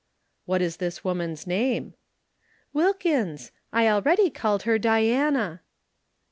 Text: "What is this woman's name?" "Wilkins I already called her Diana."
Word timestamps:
"What 0.45 0.63
is 0.63 0.77
this 0.77 1.03
woman's 1.03 1.45
name?" 1.45 1.93
"Wilkins 2.73 3.51
I 3.71 3.87
already 3.87 4.31
called 4.31 4.63
her 4.63 4.79
Diana." 4.79 5.61